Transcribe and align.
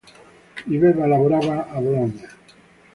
Viveva 0.69 1.03
e 1.03 1.07
lavorava 1.09 1.57
a 1.69 1.77
Bologna. 1.83 2.27